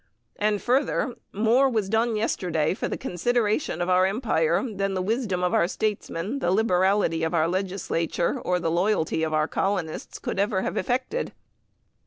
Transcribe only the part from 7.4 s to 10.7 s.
legislature, or the loyalty of our colonists could ever